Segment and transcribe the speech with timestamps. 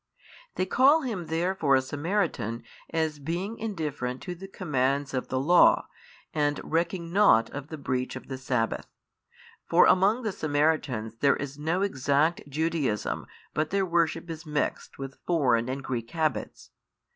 [0.55, 5.85] They call Him therefore a Samaritan as being indifferent to the commands of the Law
[6.33, 8.87] and recking nought of the breach of the Sabbath.
[9.69, 15.19] For among the Samaritans there is no exact Judaism but their worship is mixed with
[15.27, 16.71] foreign and Greek habits.